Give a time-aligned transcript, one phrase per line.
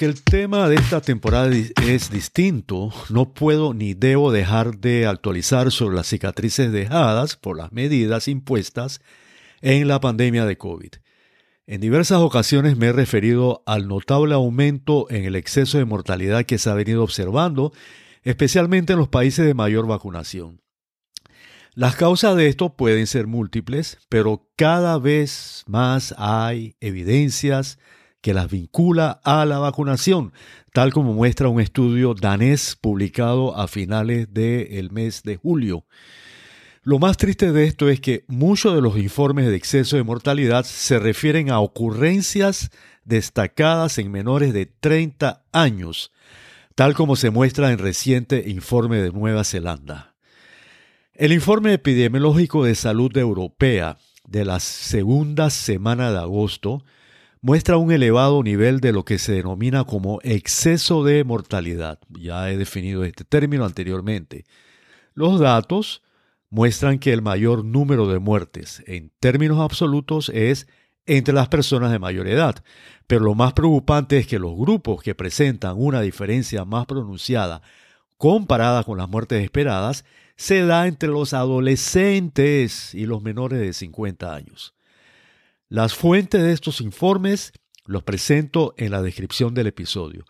[0.00, 1.50] El tema de esta temporada
[1.82, 7.72] es distinto, no puedo ni debo dejar de actualizar sobre las cicatrices dejadas por las
[7.72, 9.00] medidas impuestas
[9.60, 10.90] en la pandemia de COVID.
[11.66, 16.58] En diversas ocasiones me he referido al notable aumento en el exceso de mortalidad que
[16.58, 17.72] se ha venido observando,
[18.22, 20.62] especialmente en los países de mayor vacunación.
[21.74, 27.80] Las causas de esto pueden ser múltiples, pero cada vez más hay evidencias
[28.20, 30.32] que las vincula a la vacunación,
[30.72, 35.84] tal como muestra un estudio danés publicado a finales del mes de julio.
[36.82, 40.64] Lo más triste de esto es que muchos de los informes de exceso de mortalidad
[40.64, 42.70] se refieren a ocurrencias
[43.04, 46.12] destacadas en menores de 30 años,
[46.74, 50.14] tal como se muestra en reciente informe de Nueva Zelanda.
[51.14, 53.98] El informe epidemiológico de salud europea
[54.28, 56.84] de la segunda semana de agosto
[57.40, 61.98] muestra un elevado nivel de lo que se denomina como exceso de mortalidad.
[62.08, 64.44] Ya he definido este término anteriormente.
[65.14, 66.02] Los datos
[66.50, 70.66] muestran que el mayor número de muertes en términos absolutos es
[71.06, 72.62] entre las personas de mayor edad,
[73.06, 77.62] pero lo más preocupante es que los grupos que presentan una diferencia más pronunciada
[78.18, 80.04] comparada con las muertes esperadas
[80.36, 84.74] se da entre los adolescentes y los menores de 50 años.
[85.70, 87.52] Las fuentes de estos informes
[87.84, 90.24] los presento en la descripción del episodio.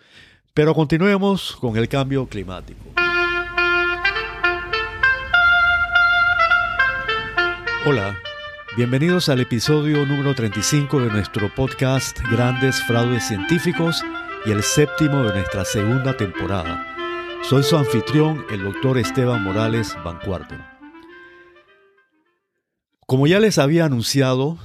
[0.53, 2.81] Pero continuemos con el cambio climático.
[7.87, 8.19] Hola,
[8.77, 14.03] bienvenidos al episodio número 35 de nuestro podcast Grandes Fraudes Científicos
[14.45, 16.85] y el séptimo de nuestra segunda temporada.
[17.49, 20.57] Soy su anfitrión, el doctor Esteban Morales Bancuarto.
[23.07, 24.59] Como ya les había anunciado,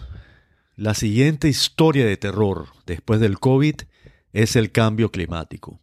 [0.75, 3.75] la siguiente historia de terror después del COVID
[4.31, 5.79] es el cambio climático.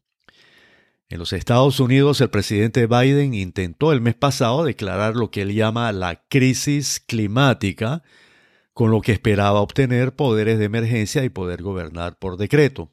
[1.08, 5.54] En los Estados Unidos, el presidente Biden intentó el mes pasado declarar lo que él
[5.54, 8.02] llama la crisis climática,
[8.72, 12.90] con lo que esperaba obtener poderes de emergencia y poder gobernar por decreto.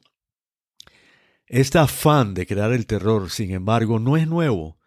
[1.46, 4.78] Este afán de crear el terror, sin embargo, no es nuevo.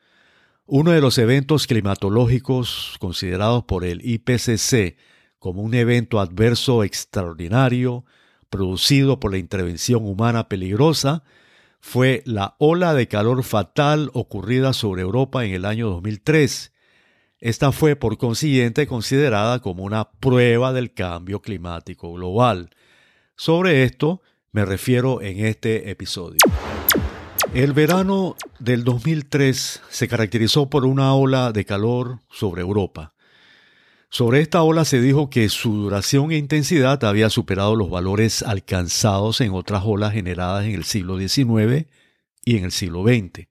[0.65, 4.97] Uno de los eventos climatológicos considerados por el IPCC
[5.41, 8.05] como un evento adverso extraordinario
[8.51, 11.23] producido por la intervención humana peligrosa
[11.79, 16.71] fue la ola de calor fatal ocurrida sobre Europa en el año 2003.
[17.39, 22.69] Esta fue por consiguiente considerada como una prueba del cambio climático global.
[23.35, 24.21] Sobre esto
[24.51, 26.37] me refiero en este episodio.
[27.55, 33.15] El verano del 2003 se caracterizó por una ola de calor sobre Europa.
[34.13, 39.39] Sobre esta ola se dijo que su duración e intensidad había superado los valores alcanzados
[39.39, 41.87] en otras olas generadas en el siglo XIX
[42.43, 43.47] y en el siglo XX.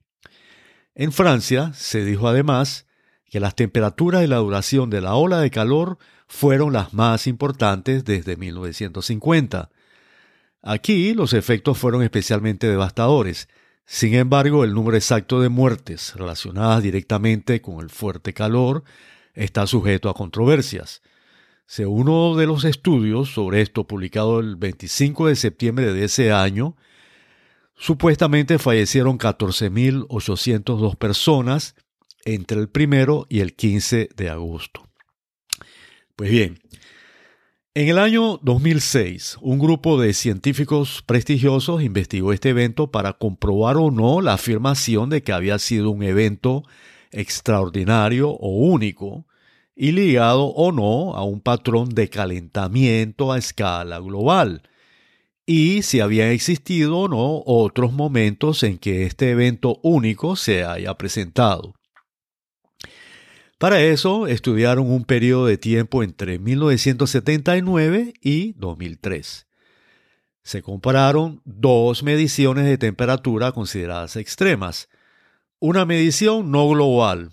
[0.95, 2.87] En Francia se dijo además
[3.25, 5.97] que las temperaturas y la duración de la ola de calor
[6.29, 9.71] fueron las más importantes desde 1950.
[10.61, 13.49] Aquí los efectos fueron especialmente devastadores.
[13.87, 18.85] Sin embargo, el número exacto de muertes relacionadas directamente con el fuerte calor
[19.35, 21.03] está sujeto a controversias.
[21.67, 26.77] Según uno de los estudios sobre esto publicado el 25 de septiembre de ese año,
[27.77, 31.77] supuestamente fallecieron 14.802 personas
[32.25, 34.87] entre el primero y el 15 de agosto.
[36.17, 36.59] Pues bien,
[37.73, 43.93] en el año 2006, un grupo de científicos prestigiosos investigó este evento para comprobar o
[43.93, 46.65] no la afirmación de que había sido un evento
[47.11, 49.27] extraordinario o único
[49.75, 54.63] y ligado o no a un patrón de calentamiento a escala global,
[55.47, 60.95] y si había existido o no otros momentos en que este evento único se haya
[60.95, 61.75] presentado.
[63.59, 69.47] Para eso estudiaron un periodo de tiempo entre 1979 y 2003.
[70.43, 74.89] Se compararon dos mediciones de temperatura consideradas extremas,
[75.61, 77.33] una medición no global,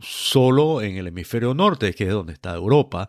[0.00, 3.08] solo en el hemisferio norte, que es donde está Europa,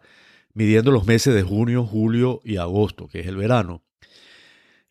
[0.54, 3.84] midiendo los meses de junio, julio y agosto, que es el verano.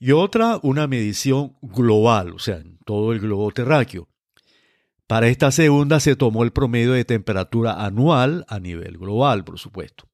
[0.00, 4.08] Y otra, una medición global, o sea, en todo el globo terráqueo.
[5.06, 10.08] Para esta segunda se tomó el promedio de temperatura anual a nivel global, por supuesto.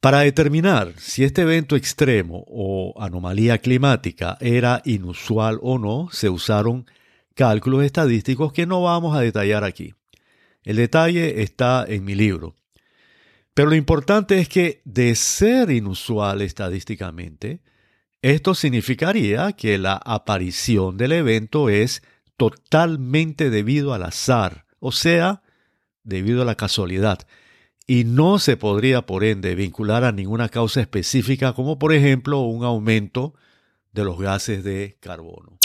[0.00, 6.86] Para determinar si este evento extremo o anomalía climática era inusual o no, se usaron
[7.34, 9.94] cálculos estadísticos que no vamos a detallar aquí.
[10.64, 12.54] El detalle está en mi libro.
[13.54, 17.60] Pero lo importante es que, de ser inusual estadísticamente,
[18.22, 22.04] Esto significaría que la aparición del evento es
[22.36, 25.42] totalmente debido al azar, o sea,
[26.04, 27.26] debido a la casualidad,
[27.84, 32.64] y no se podría, por ende, vincular a ninguna causa específica, como por ejemplo un
[32.64, 33.34] aumento
[33.90, 35.58] de los gases de carbono.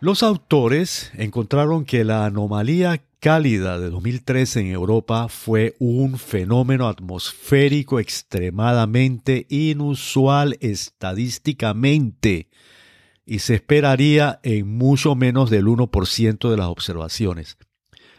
[0.00, 7.98] Los autores encontraron que la anomalía cálida de 2013 en Europa fue un fenómeno atmosférico
[7.98, 12.48] extremadamente inusual estadísticamente
[13.26, 17.58] y se esperaría en mucho menos del 1% de las observaciones.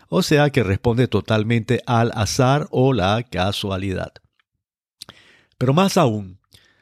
[0.09, 4.11] O sea que responde totalmente al azar o la casualidad.
[5.57, 6.39] Pero más aún,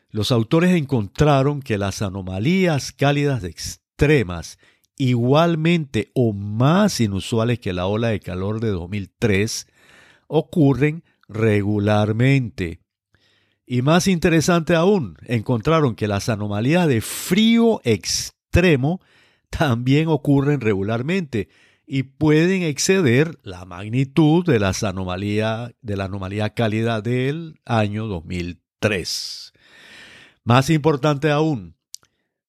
[0.09, 4.57] los autores encontraron que las anomalías cálidas extremas
[4.97, 9.67] igualmente o más inusuales que la ola de calor de 2003
[10.27, 12.81] ocurren regularmente.
[13.65, 19.01] Y más interesante aún, encontraron que las anomalías de frío extremo
[19.49, 21.49] también ocurren regularmente
[21.85, 29.53] y pueden exceder la magnitud de, las anomalía, de la anomalía cálida del año 2003.
[30.43, 31.76] Más importante aún,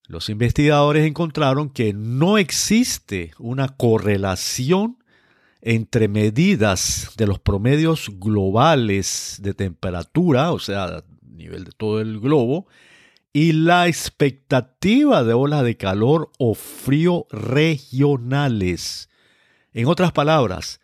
[0.09, 4.97] los investigadores encontraron que no existe una correlación
[5.61, 12.21] entre medidas de los promedios globales de temperatura, o sea, a nivel de todo el
[12.21, 12.67] globo,
[13.35, 19.11] y la expectativa de olas de calor o frío regionales.
[19.75, 20.81] En otras palabras,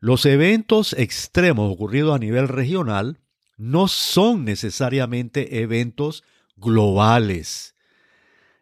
[0.00, 3.20] los eventos extremos ocurridos a nivel regional
[3.56, 6.24] no son necesariamente eventos
[6.56, 7.75] globales.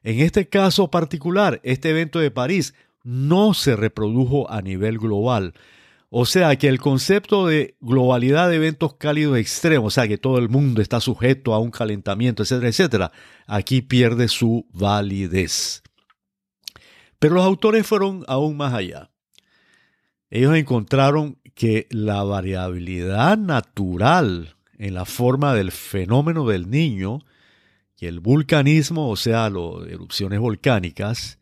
[0.05, 5.55] En este caso particular, este evento de París no se reprodujo a nivel global.
[6.11, 10.39] O sea que el concepto de globalidad de eventos cálidos extremos, o sea que todo
[10.39, 13.13] el mundo está sujeto a un calentamiento, etcétera, etcétera,
[13.47, 15.83] aquí pierde su validez.
[17.19, 19.11] Pero los autores fueron aún más allá.
[20.31, 27.21] Ellos encontraron que la variabilidad natural en la forma del fenómeno del niño
[27.99, 31.39] y el vulcanismo, o sea, las erupciones volcánicas,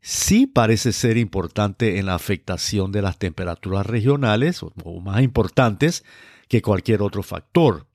[0.00, 6.04] sí parece ser importante en la afectación de las temperaturas regionales, o más importantes
[6.48, 7.86] que cualquier otro factor.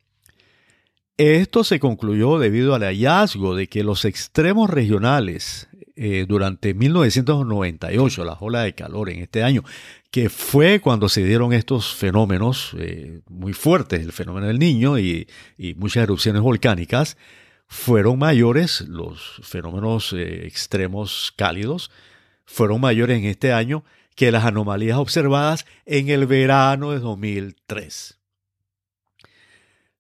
[1.17, 5.67] Esto se concluyó debido al hallazgo de que los extremos regionales
[5.97, 9.63] eh, durante 1998, la ola de calor en este año,
[10.11, 15.27] que fue cuando se dieron estos fenómenos eh, muy fuertes, el fenómeno del niño y
[15.75, 17.17] muchas erupciones volcánicas,
[17.69, 21.91] fueron mayores, los fenómenos eh, extremos cálidos
[22.43, 23.85] fueron mayores en este año
[24.15, 28.17] que las anomalías observadas en el verano de 2003.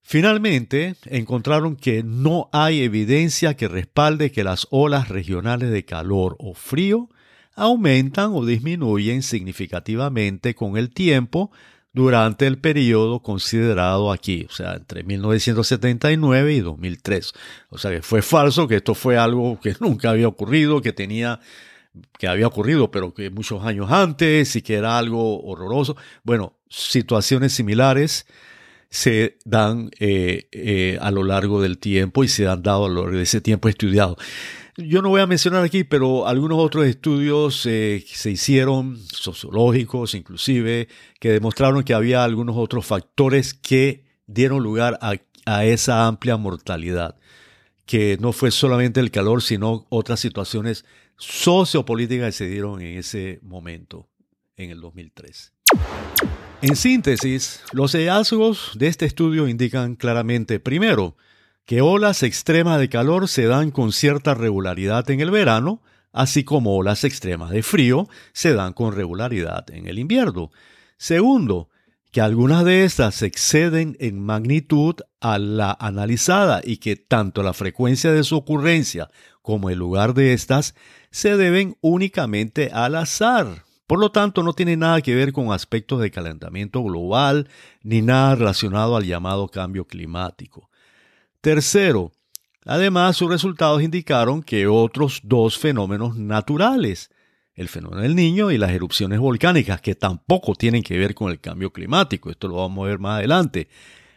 [0.01, 6.55] Finalmente, encontraron que no hay evidencia que respalde que las olas regionales de calor o
[6.55, 7.07] frío
[7.53, 11.51] aumentan o disminuyen significativamente con el tiempo
[11.93, 17.33] durante el periodo considerado aquí, o sea, entre 1979 y 2003.
[17.69, 21.39] O sea, que fue falso, que esto fue algo que nunca había ocurrido, que tenía
[22.17, 25.97] que había ocurrido, pero que muchos años antes y que era algo horroroso.
[26.23, 28.27] Bueno, situaciones similares
[28.89, 33.03] se dan eh, eh, a lo largo del tiempo y se han dado a lo
[33.03, 34.17] largo de ese tiempo estudiado.
[34.87, 40.87] Yo no voy a mencionar aquí, pero algunos otros estudios eh, se hicieron, sociológicos inclusive,
[41.19, 47.17] que demostraron que había algunos otros factores que dieron lugar a, a esa amplia mortalidad,
[47.85, 50.85] que no fue solamente el calor, sino otras situaciones
[51.17, 54.07] sociopolíticas que se dieron en ese momento,
[54.55, 55.51] en el 2003.
[56.61, 61.17] En síntesis, los hallazgos de este estudio indican claramente, primero,
[61.69, 66.75] que olas extremas de calor se dan con cierta regularidad en el verano, así como
[66.75, 70.49] olas extremas de frío se dan con regularidad en el invierno.
[70.97, 71.69] Segundo,
[72.11, 78.11] que algunas de estas exceden en magnitud a la analizada y que tanto la frecuencia
[78.11, 79.07] de su ocurrencia
[79.43, 80.73] como el lugar de estas
[81.11, 83.63] se deben únicamente al azar.
[83.85, 87.47] Por lo tanto, no tiene nada que ver con aspectos de calentamiento global
[87.83, 90.68] ni nada relacionado al llamado cambio climático.
[91.41, 92.11] Tercero,
[92.65, 97.11] además sus resultados indicaron que otros dos fenómenos naturales,
[97.53, 101.39] el fenómeno del niño y las erupciones volcánicas, que tampoco tienen que ver con el
[101.39, 103.69] cambio climático, esto lo vamos a ver más adelante,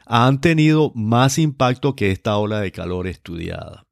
[0.04, 3.84] han tenido más impacto que esta ola de calor estudiada.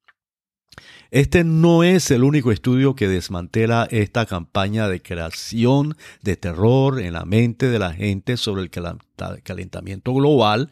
[1.12, 7.12] Este no es el único estudio que desmantela esta campaña de creación de terror en
[7.12, 8.70] la mente de la gente sobre el
[9.42, 10.70] calentamiento global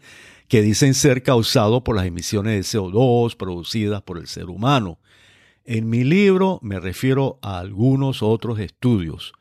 [0.49, 4.99] que dicen ser causado por las emisiones de CO2 producidas por el ser humano.
[5.65, 9.35] En mi libro me refiero a algunos otros estudios.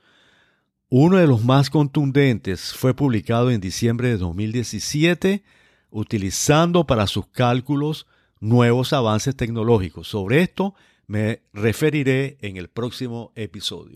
[0.90, 5.44] Uno de los más contundentes fue publicado en diciembre de 2017
[5.90, 8.08] utilizando para sus cálculos
[8.40, 10.08] nuevos avances tecnológicos.
[10.08, 10.76] Sobre esto
[11.08, 13.96] me referiré en el próximo episodio.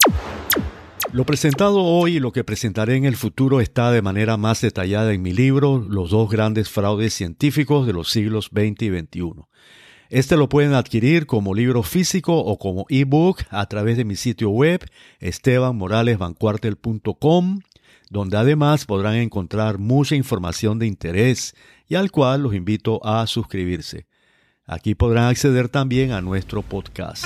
[1.13, 5.11] Lo presentado hoy y lo que presentaré en el futuro está de manera más detallada
[5.11, 9.33] en mi libro Los dos grandes fraudes científicos de los siglos XX y XXI.
[10.09, 14.51] Este lo pueden adquirir como libro físico o como ebook a través de mi sitio
[14.51, 14.89] web
[15.19, 17.59] estebanmoralesvancuartel.com,
[18.09, 21.55] donde además podrán encontrar mucha información de interés
[21.89, 24.07] y al cual los invito a suscribirse.
[24.65, 27.25] Aquí podrán acceder también a nuestro podcast.